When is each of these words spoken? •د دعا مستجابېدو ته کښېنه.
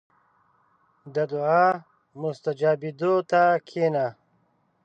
•د 1.13 1.15
دعا 1.31 1.67
مستجابېدو 2.21 3.13
ته 3.29 3.41
کښېنه. 3.67 4.07